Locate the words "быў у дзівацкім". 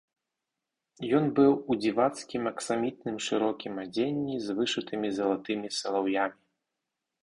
1.39-2.49